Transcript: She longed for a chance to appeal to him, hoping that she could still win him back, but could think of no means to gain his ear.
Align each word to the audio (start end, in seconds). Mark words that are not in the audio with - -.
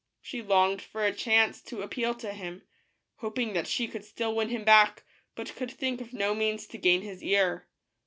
She 0.19 0.41
longed 0.41 0.81
for 0.81 1.05
a 1.05 1.13
chance 1.13 1.61
to 1.61 1.83
appeal 1.83 2.15
to 2.15 2.33
him, 2.33 2.63
hoping 3.17 3.53
that 3.53 3.67
she 3.67 3.87
could 3.87 4.03
still 4.03 4.33
win 4.33 4.49
him 4.49 4.63
back, 4.63 5.03
but 5.35 5.55
could 5.55 5.69
think 5.69 6.01
of 6.01 6.11
no 6.11 6.33
means 6.33 6.65
to 6.69 6.79
gain 6.79 7.03
his 7.03 7.21
ear. 7.21 7.67